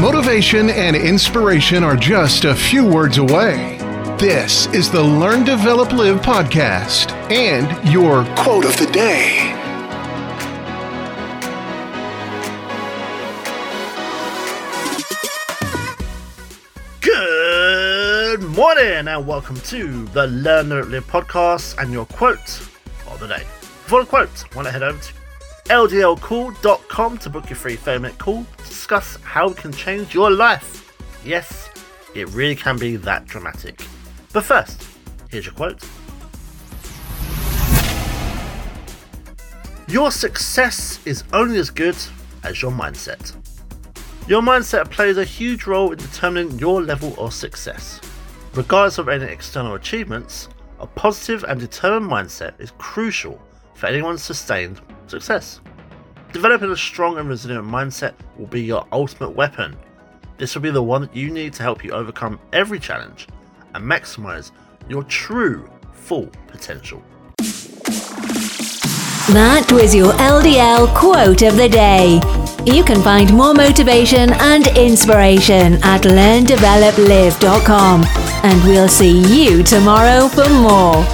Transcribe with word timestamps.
Motivation 0.00 0.70
and 0.70 0.94
inspiration 0.94 1.82
are 1.82 1.96
just 1.96 2.44
a 2.44 2.54
few 2.54 2.86
words 2.86 3.18
away. 3.18 3.78
This 4.16 4.66
is 4.68 4.92
the 4.92 5.02
Learn, 5.02 5.42
Develop, 5.42 5.90
Live 5.90 6.20
podcast 6.20 7.10
and 7.32 7.66
your 7.92 8.24
quote 8.36 8.64
of 8.64 8.76
the 8.76 8.86
day. 8.92 9.52
Good 17.00 18.40
morning 18.42 19.08
and 19.08 19.26
welcome 19.26 19.56
to 19.56 20.04
the 20.06 20.28
Learn, 20.28 20.68
Develop, 20.68 20.90
Live 20.90 21.06
podcast 21.08 21.76
and 21.82 21.92
your 21.92 22.06
quote 22.06 22.60
of 23.08 23.18
the 23.18 23.26
day. 23.26 23.42
For 23.86 24.04
the 24.04 24.06
quote, 24.06 24.44
I 24.52 24.54
want 24.54 24.66
to 24.66 24.70
head 24.70 24.84
over 24.84 25.00
to 25.00 25.12
ldlcall.com 25.68 27.18
to 27.18 27.30
book 27.30 27.50
your 27.50 27.56
free 27.56 27.76
30 27.76 28.02
minute 28.02 28.18
call 28.18 28.44
to 28.56 28.64
discuss 28.64 29.16
how 29.22 29.50
it 29.50 29.56
can 29.58 29.72
change 29.72 30.14
your 30.14 30.30
life. 30.30 30.96
Yes, 31.24 31.70
it 32.14 32.28
really 32.30 32.56
can 32.56 32.78
be 32.78 32.96
that 32.96 33.26
dramatic. 33.26 33.82
But 34.32 34.44
first, 34.44 34.88
here's 35.30 35.44
your 35.44 35.54
quote. 35.54 35.82
Your 39.88 40.10
success 40.10 41.00
is 41.06 41.24
only 41.32 41.58
as 41.58 41.70
good 41.70 41.96
as 42.44 42.60
your 42.62 42.72
mindset. 42.72 43.34
Your 44.26 44.42
mindset 44.42 44.90
plays 44.90 45.16
a 45.16 45.24
huge 45.24 45.66
role 45.66 45.92
in 45.92 45.98
determining 45.98 46.58
your 46.58 46.82
level 46.82 47.14
of 47.18 47.32
success. 47.32 48.00
Regardless 48.54 48.98
of 48.98 49.08
any 49.08 49.24
external 49.24 49.74
achievements, 49.74 50.48
a 50.80 50.86
positive 50.86 51.44
and 51.44 51.58
determined 51.58 52.10
mindset 52.10 52.52
is 52.58 52.72
crucial 52.78 53.40
for 53.74 53.86
anyone's 53.86 54.22
sustained 54.22 54.80
success. 55.10 55.60
Developing 56.32 56.70
a 56.70 56.76
strong 56.76 57.18
and 57.18 57.28
resilient 57.28 57.66
mindset 57.66 58.14
will 58.36 58.46
be 58.46 58.62
your 58.62 58.86
ultimate 58.92 59.30
weapon. 59.30 59.76
This 60.36 60.54
will 60.54 60.62
be 60.62 60.70
the 60.70 60.82
one 60.82 61.02
that 61.02 61.16
you 61.16 61.30
need 61.30 61.52
to 61.54 61.62
help 61.62 61.84
you 61.84 61.92
overcome 61.92 62.38
every 62.52 62.78
challenge 62.78 63.28
and 63.74 63.84
maximize 63.84 64.52
your 64.88 65.02
true 65.04 65.68
full 65.92 66.28
potential. 66.46 67.02
That 69.32 69.70
was 69.70 69.94
your 69.94 70.12
LDL 70.14 70.94
quote 70.94 71.42
of 71.42 71.58
the 71.58 71.68
day. 71.68 72.18
You 72.64 72.82
can 72.82 73.02
find 73.02 73.30
more 73.34 73.52
motivation 73.52 74.32
and 74.32 74.66
inspiration 74.68 75.74
at 75.82 76.02
learndeveloplive.com. 76.02 78.04
And 78.42 78.64
we'll 78.64 78.88
see 78.88 79.20
you 79.34 79.62
tomorrow 79.62 80.28
for 80.28 80.48
more. 80.48 81.04